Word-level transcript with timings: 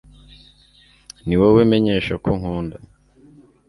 Ni 1.25 1.35
wowe 1.39 1.61
menyesha 1.71 2.13
ko 2.23 2.29
nkunda 2.39 2.77